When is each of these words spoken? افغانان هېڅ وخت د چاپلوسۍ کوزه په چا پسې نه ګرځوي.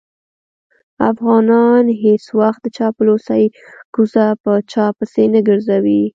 افغانان 1.11 1.85
هېڅ 2.03 2.23
وخت 2.39 2.59
د 2.63 2.67
چاپلوسۍ 2.77 3.43
کوزه 3.93 4.25
په 4.43 4.53
چا 4.71 4.85
پسې 4.97 5.23
نه 5.33 5.39
ګرځوي. 5.47 6.01